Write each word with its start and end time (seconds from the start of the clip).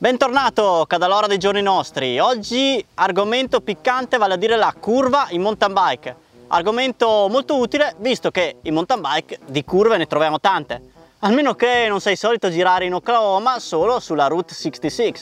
Bentornato 0.00 0.84
Cadalora 0.86 1.26
dei 1.26 1.38
giorni 1.38 1.60
nostri, 1.60 2.20
oggi 2.20 2.84
argomento 2.94 3.60
piccante 3.60 4.16
vale 4.16 4.34
a 4.34 4.36
dire 4.36 4.56
la 4.56 4.72
curva 4.78 5.26
in 5.30 5.42
mountain 5.42 5.72
bike. 5.72 6.16
Argomento 6.46 7.26
molto 7.28 7.56
utile 7.56 7.96
visto 7.98 8.30
che 8.30 8.58
in 8.62 8.74
mountain 8.74 9.00
bike 9.00 9.40
di 9.46 9.64
curve 9.64 9.96
ne 9.96 10.06
troviamo 10.06 10.38
tante. 10.38 10.82
Almeno 11.20 11.54
che 11.54 11.86
non 11.88 12.00
sei 12.00 12.14
solito 12.14 12.48
girare 12.48 12.84
in 12.84 12.94
Oklahoma 12.94 13.58
solo 13.58 13.98
sulla 13.98 14.28
Route 14.28 14.54
66 14.54 15.14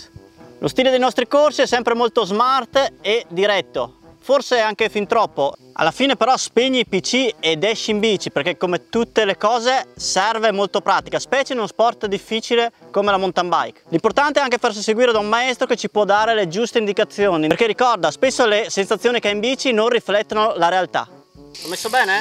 lo 0.58 0.69
stile 0.69 0.88
dei 0.88 0.98
nostri 0.98 1.26
corsi 1.26 1.62
è 1.62 1.67
sempre 1.67 1.94
molto 1.94 2.24
smart 2.24 2.94
e 3.03 3.26
diretto 3.28 3.96
forse 4.27 4.58
anche 4.58 4.88
fin 4.88 5.06
troppo. 5.06 5.54
Alla 5.74 5.93
fine 5.93 6.17
però 6.17 6.37
spegni 6.37 6.81
il 6.81 6.88
PC 6.88 7.37
ed 7.38 7.63
esci 7.63 7.93
in 7.93 8.01
bici 8.01 8.33
perché 8.33 8.56
come 8.56 8.88
tutte 8.88 9.25
le 9.25 9.37
cose 9.37 9.87
serve 9.95 10.51
molto 10.51 10.81
pratica, 10.81 11.21
specie 11.21 11.53
in 11.53 11.61
uno 11.61 11.69
sport 11.69 12.06
difficile 12.06 12.72
come 12.90 13.12
la 13.12 13.19
mountain 13.19 13.49
bike. 13.49 13.83
L'importante 13.90 14.40
è 14.40 14.43
anche 14.43 14.58
farsi 14.58 14.83
seguire 14.83 15.12
da 15.12 15.21
un 15.21 15.29
maestro 15.29 15.69
che 15.69 15.76
ci 15.76 15.89
può 15.89 16.05
dare 16.05 16.34
le 16.34 16.48
giuste 16.48 16.79
indicazioni 16.79 17.47
perché 17.47 17.69
ricorda, 17.69 18.11
spesso 18.11 18.45
le 18.47 18.67
sensazioni 18.69 19.20
che 19.20 19.29
hai 19.29 19.34
in 19.34 19.41
bici 19.41 19.70
non 19.70 19.91
riflettono 19.91 20.55
la 20.56 20.70
realtà. 20.70 21.06
Ho 21.09 21.69
messo 21.69 21.89
bene? 21.89 22.20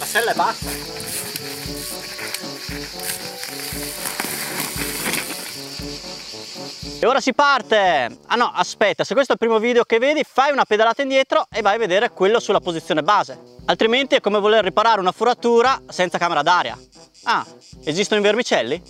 La 0.00 0.04
sella 0.04 0.32
è 0.32 0.34
bassa. 0.34 1.15
E 6.98 7.04
ora 7.04 7.20
si 7.20 7.34
parte! 7.34 8.18
Ah 8.26 8.36
no, 8.36 8.50
aspetta, 8.54 9.04
se 9.04 9.12
questo 9.12 9.32
è 9.32 9.34
il 9.34 9.46
primo 9.46 9.58
video 9.58 9.84
che 9.84 9.98
vedi, 9.98 10.24
fai 10.26 10.50
una 10.50 10.64
pedalata 10.64 11.02
indietro 11.02 11.46
e 11.52 11.60
vai 11.60 11.74
a 11.74 11.78
vedere 11.78 12.10
quello 12.10 12.40
sulla 12.40 12.60
posizione 12.60 13.02
base. 13.02 13.38
Altrimenti 13.66 14.14
è 14.14 14.20
come 14.20 14.40
voler 14.40 14.64
riparare 14.64 14.98
una 14.98 15.12
foratura 15.12 15.82
senza 15.88 16.16
camera 16.16 16.40
d'aria. 16.40 16.78
Ah, 17.24 17.44
esistono 17.84 18.20
i 18.20 18.22
vermicelli? 18.22 18.82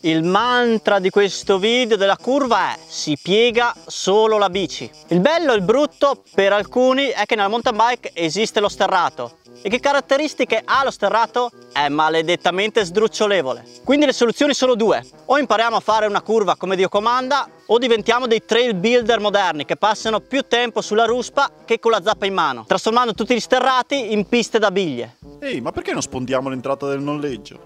Il 0.00 0.22
mantra 0.22 0.98
di 0.98 1.08
questo 1.08 1.58
video 1.58 1.96
della 1.96 2.18
curva 2.18 2.74
è 2.74 2.78
si 2.86 3.16
piega 3.20 3.74
solo 3.86 4.36
la 4.36 4.50
bici. 4.50 4.88
Il 5.08 5.20
bello 5.20 5.52
e 5.52 5.56
il 5.56 5.62
brutto 5.62 6.22
per 6.34 6.52
alcuni 6.52 7.06
è 7.06 7.24
che 7.24 7.36
nella 7.36 7.48
mountain 7.48 7.76
bike 7.76 8.10
esiste 8.12 8.60
lo 8.60 8.68
sterrato 8.68 9.38
e 9.66 9.68
che 9.68 9.80
caratteristiche 9.80 10.62
ha 10.64 10.84
lo 10.84 10.92
sterrato? 10.92 11.50
È 11.72 11.88
maledettamente 11.88 12.84
sdrucciolevole. 12.84 13.64
Quindi 13.82 14.06
le 14.06 14.12
soluzioni 14.12 14.54
sono 14.54 14.76
due. 14.76 15.04
O 15.24 15.38
impariamo 15.38 15.74
a 15.74 15.80
fare 15.80 16.06
una 16.06 16.22
curva 16.22 16.54
come 16.54 16.76
Dio 16.76 16.88
comanda 16.88 17.48
o 17.66 17.76
diventiamo 17.76 18.28
dei 18.28 18.44
trail 18.44 18.76
builder 18.76 19.18
moderni 19.18 19.64
che 19.64 19.74
passano 19.74 20.20
più 20.20 20.42
tempo 20.42 20.80
sulla 20.80 21.04
ruspa 21.04 21.50
che 21.64 21.80
con 21.80 21.90
la 21.90 22.00
zappa 22.00 22.26
in 22.26 22.34
mano, 22.34 22.64
trasformando 22.64 23.12
tutti 23.12 23.34
gli 23.34 23.40
sterrati 23.40 24.12
in 24.12 24.28
piste 24.28 24.60
da 24.60 24.70
biglie. 24.70 25.16
Ehi, 25.40 25.60
ma 25.60 25.72
perché 25.72 25.90
non 25.90 26.00
spondiamo 26.00 26.48
l'entrata 26.48 26.86
del 26.86 27.00
noleggio? 27.00 27.58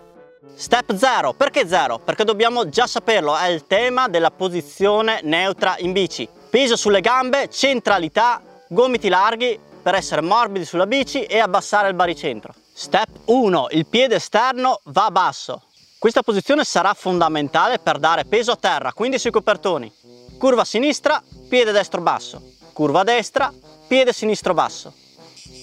Step 0.54 0.94
0, 0.94 1.34
perché 1.34 1.68
0? 1.68 1.98
Perché 1.98 2.24
dobbiamo 2.24 2.70
già 2.70 2.86
saperlo, 2.86 3.36
è 3.36 3.48
il 3.48 3.66
tema 3.66 4.08
della 4.08 4.30
posizione 4.30 5.20
neutra 5.22 5.74
in 5.80 5.92
bici. 5.92 6.26
Peso 6.48 6.76
sulle 6.76 7.02
gambe, 7.02 7.50
centralità, 7.50 8.40
gomiti 8.68 9.10
larghi, 9.10 9.68
per 9.90 9.98
essere 9.98 10.20
morbidi 10.20 10.64
sulla 10.64 10.86
bici 10.86 11.24
e 11.24 11.40
abbassare 11.40 11.88
il 11.88 11.94
baricentro. 11.94 12.54
Step 12.72 13.08
1. 13.24 13.66
Il 13.72 13.86
piede 13.86 14.14
esterno 14.14 14.78
va 14.84 15.10
basso. 15.10 15.62
Questa 15.98 16.22
posizione 16.22 16.62
sarà 16.62 16.94
fondamentale 16.94 17.80
per 17.80 17.98
dare 17.98 18.24
peso 18.24 18.52
a 18.52 18.56
terra, 18.56 18.92
quindi 18.92 19.18
sui 19.18 19.32
copertoni. 19.32 19.92
Curva 20.38 20.64
sinistra, 20.64 21.20
piede 21.48 21.72
destro 21.72 22.00
basso. 22.02 22.40
Curva 22.72 23.02
destra, 23.02 23.52
piede 23.88 24.12
sinistro 24.12 24.54
basso. 24.54 24.92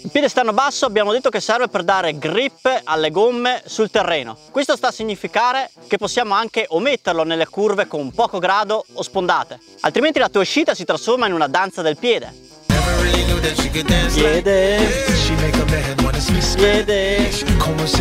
Il 0.03 0.09
piede 0.11 0.28
esterno 0.28 0.52
basso 0.52 0.86
abbiamo 0.86 1.14
detto 1.14 1.30
che 1.30 1.39
serve 1.39 1.70
per 1.70 1.83
dare 1.83 2.17
grip 2.17 2.81
alle 2.83 3.11
gomme 3.11 3.64
sul 3.66 3.89
terreno. 3.89 4.38
Questo 4.52 4.75
sta 4.75 4.89
a 4.89 4.92
significare 4.92 5.72
che 5.88 5.98
possiamo 5.98 6.33
anche 6.33 6.66
ometterlo 6.67 7.23
nelle 7.23 7.48
curve 7.48 7.88
con 7.88 8.11
poco 8.11 8.39
grado 8.39 8.83
o 8.92 9.02
spondate. 9.02 9.58
Altrimenti 9.80 10.20
la 10.20 10.28
tua 10.28 10.42
uscita 10.42 10.75
si 10.75 10.83
trasforma 10.83 11.28
in 11.28 11.33
una 11.33 11.48
danza 11.48 11.81
del 11.81 11.95
piede. 11.95 12.48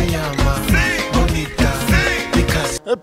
Chiama? 0.05 0.59
Bonita. 1.11 1.75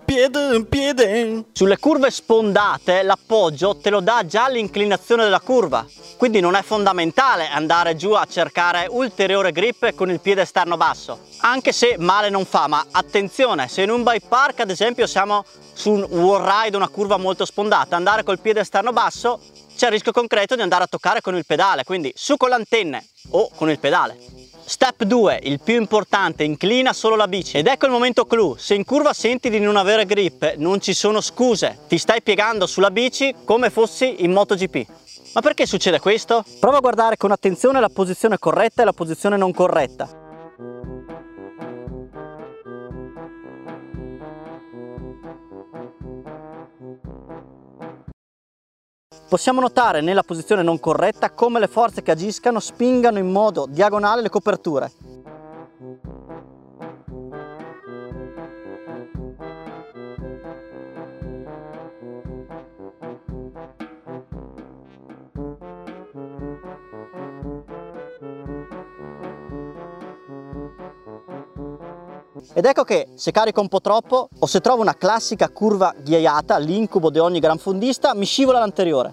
Piede, 0.03 0.65
piede. 0.65 1.45
Sulle 1.51 1.77
curve 1.77 2.09
spondate 2.09 3.03
l'appoggio 3.03 3.77
te 3.77 3.89
lo 3.89 3.99
dà 3.99 4.25
già 4.25 4.47
l'inclinazione 4.47 5.23
della 5.23 5.39
curva. 5.39 5.85
Quindi 6.17 6.39
non 6.39 6.55
è 6.55 6.63
fondamentale 6.63 7.47
andare 7.47 7.95
giù 7.95 8.11
a 8.11 8.25
cercare 8.27 8.87
ulteriore 8.89 9.51
grip 9.51 9.93
con 9.93 10.09
il 10.09 10.19
piede 10.19 10.41
esterno 10.41 10.75
basso. 10.75 11.19
Anche 11.41 11.71
se 11.71 11.97
male 11.99 12.29
non 12.29 12.45
fa 12.45 12.67
ma 12.67 12.85
attenzione 12.91 13.67
se 13.67 13.83
in 13.83 13.91
un 13.91 14.03
bike 14.03 14.25
park 14.27 14.61
ad 14.61 14.71
esempio 14.71 15.05
siamo 15.05 15.45
su 15.73 15.91
un 15.91 16.03
wall 16.03 16.43
ride 16.43 16.77
una 16.77 16.87
curva 16.87 17.17
molto 17.17 17.45
spondata 17.45 17.95
andare 17.95 18.23
col 18.23 18.39
piede 18.39 18.61
esterno 18.61 18.91
basso 18.91 19.39
c'è 19.75 19.87
il 19.87 19.91
rischio 19.91 20.11
concreto 20.11 20.55
di 20.55 20.61
andare 20.61 20.83
a 20.83 20.87
toccare 20.87 21.21
con 21.21 21.35
il 21.35 21.45
pedale, 21.45 21.83
quindi 21.83 22.11
su 22.15 22.37
con 22.37 22.49
le 22.49 23.03
o 23.31 23.49
con 23.55 23.69
il 23.69 23.79
pedale. 23.79 24.17
Step 24.67 25.03
2, 25.03 25.41
il 25.43 25.59
più 25.59 25.75
importante, 25.75 26.43
inclina 26.43 26.91
solo 26.91 27.15
la 27.15 27.27
bici. 27.27 27.57
Ed 27.57 27.67
ecco 27.67 27.85
il 27.85 27.91
momento 27.91 28.25
clou, 28.25 28.55
se 28.55 28.73
in 28.73 28.83
curva 28.83 29.13
senti 29.13 29.49
di 29.49 29.59
non 29.59 29.75
avere 29.75 30.05
grip, 30.05 30.55
non 30.57 30.81
ci 30.81 30.93
sono 30.93 31.21
scuse, 31.21 31.79
ti 31.87 31.99
stai 31.99 32.23
piegando 32.23 32.65
sulla 32.65 32.89
bici 32.89 33.35
come 33.43 33.69
fossi 33.69 34.23
in 34.23 34.31
MotoGP. 34.31 34.85
Ma 35.33 35.41
perché 35.41 35.65
succede 35.65 35.99
questo? 35.99 36.43
Prova 36.59 36.77
a 36.77 36.81
guardare 36.81 37.17
con 37.17 37.31
attenzione 37.31 37.79
la 37.79 37.89
posizione 37.89 38.39
corretta 38.39 38.81
e 38.81 38.85
la 38.85 38.93
posizione 38.93 39.37
non 39.37 39.53
corretta. 39.53 40.24
Possiamo 49.27 49.59
notare 49.59 50.01
nella 50.01 50.23
posizione 50.23 50.61
non 50.61 50.79
corretta 50.79 51.31
come 51.31 51.59
le 51.59 51.67
forze 51.67 52.03
che 52.03 52.11
agiscano 52.11 52.59
spingano 52.59 53.17
in 53.17 53.31
modo 53.31 53.65
diagonale 53.67 54.21
le 54.21 54.29
coperture. 54.29 54.91
Ed 72.53 72.65
ecco 72.65 72.83
che 72.83 73.07
se 73.15 73.31
carico 73.31 73.61
un 73.61 73.67
po' 73.67 73.81
troppo 73.81 74.29
o 74.37 74.45
se 74.45 74.61
trovo 74.61 74.81
una 74.81 74.95
classica 74.95 75.49
curva 75.49 75.93
ghiaiata, 75.97 76.57
l'incubo 76.57 77.09
di 77.09 77.19
ogni 77.19 77.39
gran 77.39 77.57
fondista, 77.57 78.13
mi 78.13 78.25
scivola 78.25 78.59
l'anteriore. 78.59 79.11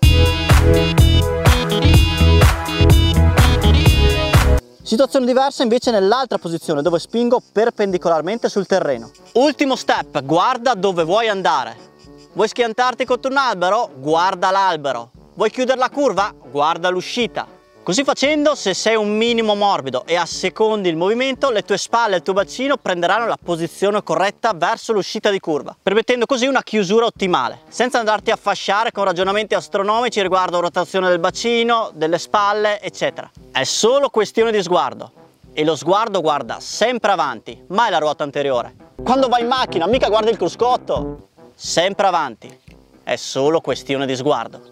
Situazione 4.82 5.25
diversa 5.25 5.62
invece 5.62 5.91
nell'altra 5.91 6.38
posizione 6.38 6.82
dove 6.82 6.98
spingo 6.98 7.41
perpendicolarmente 7.53 8.48
sul 8.48 8.66
terreno. 8.66 9.10
Ultimo 9.32 9.75
step, 9.75 10.22
guarda 10.22 10.75
dove 10.75 11.04
vuoi 11.04 11.28
andare. 11.28 11.91
Vuoi 12.34 12.49
schiantarti 12.49 13.04
contro 13.04 13.31
un 13.31 13.37
albero? 13.37 13.91
Guarda 13.97 14.50
l'albero. 14.50 15.10
Vuoi 15.34 15.50
chiudere 15.50 15.78
la 15.78 15.88
curva? 15.88 16.34
Guarda 16.50 16.91
l'uscita. 16.91 17.60
Così 17.82 18.04
facendo, 18.04 18.54
se 18.54 18.75
sei 18.75 18.94
un 18.94 19.16
minimo 19.16 19.56
morbido 19.56 20.04
e 20.06 20.15
assecondi 20.15 20.88
il 20.88 20.94
movimento, 20.94 21.50
le 21.50 21.62
tue 21.62 21.76
spalle 21.76 22.15
e 22.15 22.19
il 22.19 22.22
tuo 22.22 22.32
bacino 22.32 22.76
prenderanno 22.76 23.26
la 23.26 23.37
posizione 23.43 24.04
corretta 24.04 24.53
verso 24.54 24.93
l'uscita 24.93 25.31
di 25.31 25.41
curva, 25.41 25.76
permettendo 25.82 26.25
così 26.25 26.47
una 26.47 26.62
chiusura 26.62 27.06
ottimale, 27.06 27.62
senza 27.66 27.98
andarti 27.98 28.31
a 28.31 28.37
fasciare 28.37 28.93
con 28.93 29.03
ragionamenti 29.03 29.54
astronomici 29.54 30.22
riguardo 30.22 30.60
rotazione 30.60 31.09
del 31.09 31.19
bacino, 31.19 31.91
delle 31.93 32.20
spalle, 32.20 32.81
eccetera. 32.81 33.28
È 33.50 33.65
solo 33.65 34.10
questione 34.10 34.53
di 34.53 34.62
sguardo 34.62 35.10
e 35.53 35.64
lo 35.64 35.75
sguardo 35.75 36.20
guarda 36.20 36.60
sempre 36.60 37.10
avanti, 37.10 37.64
mai 37.66 37.91
la 37.91 37.99
ruota 37.99 38.22
anteriore. 38.22 38.76
Quando 39.03 39.26
vai 39.26 39.43
in 39.43 39.49
macchina, 39.49 39.88
mica 39.88 40.06
guardi 40.06 40.31
il 40.31 40.37
cruscotto, 40.37 41.31
sempre 41.56 42.06
avanti. 42.06 42.60
È 43.03 43.16
solo 43.16 43.60
questione 43.60 44.06
di 44.06 44.14
sguardo. 44.14 44.70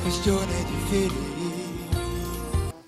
Questione 0.00 0.64
di 0.64 0.76
fede. 0.88 1.33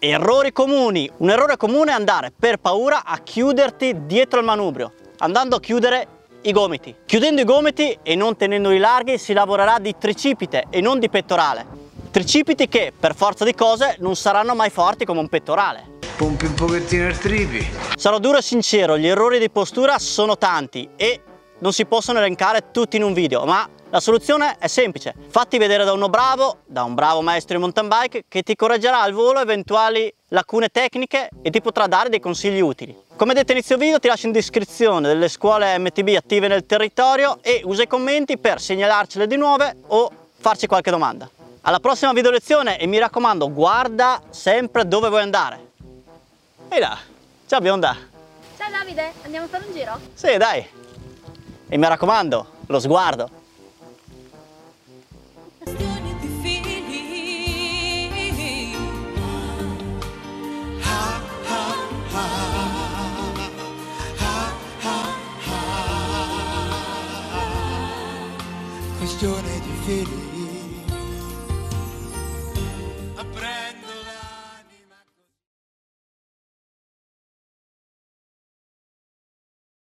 Errori 0.09 0.53
comuni. 0.53 1.11
Un 1.17 1.31
errore 1.31 1.57
comune 1.57 1.91
è 1.91 1.95
andare 1.95 2.31
per 2.31 2.59
paura 2.59 3.03
a 3.05 3.19
chiuderti 3.19 4.07
dietro 4.07 4.39
il 4.39 4.45
manubrio, 4.45 4.93
andando 5.19 5.57
a 5.57 5.61
chiudere 5.61 6.07
i 6.43 6.53
gomiti. 6.53 6.95
Chiudendo 7.05 7.41
i 7.41 7.45
gomiti 7.45 7.99
e 8.05 8.15
non 8.15 8.37
tenendoli 8.37 8.79
larghi 8.79 9.19
si 9.19 9.33
lavorerà 9.33 9.81
di 9.81 9.97
tricipite 9.99 10.67
e 10.71 10.81
non 10.81 11.01
di 11.01 11.11
pettorale. 11.11 11.67
Tricipiti 12.13 12.69
che, 12.69 12.93
per 12.97 13.17
forza 13.17 13.45
di 13.45 13.53
cose, 13.53 13.97
non 13.99 14.15
saranno 14.15 14.55
mai 14.55 14.71
forti 14.71 15.05
come 15.05 15.19
un 15.19 15.29
pettorale. 15.29 15.95
Pompi 16.17 16.45
un 16.45 16.55
pochettino 16.55 17.09
il 17.09 17.19
tripi. 17.19 17.67
Sarò 17.97 18.21
duro 18.21 18.39
e 18.39 18.43
sincero, 18.43 18.97
gli 18.97 19.09
errori 19.09 19.41
di 19.41 19.51
postura 19.51 19.99
sono 19.99 20.39
tanti 20.39 20.89
e 20.95 21.21
non 21.59 21.73
si 21.73 21.87
possono 21.87 22.19
elencare 22.19 22.71
tutti 22.71 22.97
in 22.97 23.03
un 23.03 23.13
video, 23.13 23.45
ma 23.45 23.69
la 23.91 24.01
soluzione 24.01 24.57
è 24.59 24.67
semplice. 24.67 25.15
Fatti 25.29 25.59
vedere 25.59 25.85
da 25.85 25.93
uno 25.93 26.09
bravo, 26.09 26.59
da 26.67 26.83
un 26.83 26.95
bravo 26.95 27.23
maestro 27.23 27.55
di 27.55 27.61
mountain 27.61 27.89
bike 27.89 28.25
che 28.29 28.43
ti 28.43 28.57
correggerà 28.57 29.01
al 29.01 29.13
volo 29.13 29.41
eventuali 29.41 30.13
lacune 30.29 30.69
tecniche 30.69 31.29
e 31.41 31.51
ti 31.51 31.61
potrà 31.61 31.87
dare 31.87 32.09
dei 32.09 32.21
consigli 32.21 32.61
utili. 32.61 33.05
Come 33.17 33.33
detto 33.33 33.53
inizio 33.53 33.79
video 33.79 33.99
ti 33.99 34.09
lascio 34.09 34.27
in 34.27 34.33
descrizione 34.33 35.07
delle 35.09 35.29
scuole 35.29 35.79
MTB 35.79 36.09
attive 36.17 36.49
nel 36.49 36.67
territorio 36.67 37.39
e 37.41 37.63
usa 37.65 37.83
i 37.85 37.87
commenti 37.87 38.37
per 38.37 38.61
segnalarcele 38.61 39.27
di 39.27 39.37
nuove 39.37 39.77
o 39.87 40.11
farci 40.39 40.67
qualche 40.67 40.91
domanda. 40.91 41.31
Alla 41.63 41.81
prossima 41.81 42.13
video 42.13 42.31
lezione 42.31 42.79
e 42.79 42.87
mi 42.87 42.99
raccomando 42.99 43.51
guarda 43.53 44.21
sempre 44.31 44.87
dove 44.87 45.09
vuoi 45.09 45.23
andare. 45.23 45.71
Ehi 46.69 46.81
là, 46.81 46.99
ciao 47.47 47.61
bionda! 47.61 47.97
Ciao 48.59 48.71
Davide, 48.71 49.13
andiamo 49.25 49.47
a 49.47 49.49
fare 49.49 49.65
un 49.67 49.73
giro? 49.73 49.99
Sì 50.15 50.37
dai! 50.37 50.69
E 51.69 51.77
mi 51.77 51.89
raccomando, 51.89 52.47
lo 52.67 52.79
sguardo! 52.79 53.29
Questione 55.59 56.15
di 56.21 56.29
fili. 56.43 56.87
questione 68.99 69.61
di 69.61 69.73
fili 69.85 70.46